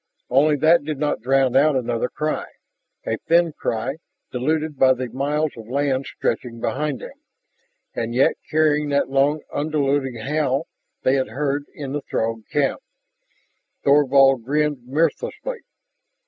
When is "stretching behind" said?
6.07-7.01